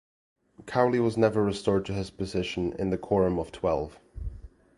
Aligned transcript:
Cowley 0.65 0.99
was 0.99 1.15
never 1.15 1.43
restored 1.43 1.85
to 1.85 1.93
his 1.93 2.09
position 2.09 2.73
in 2.79 2.89
the 2.89 2.97
Quorum 2.97 3.37
of 3.37 3.51
Twelve. 3.51 3.99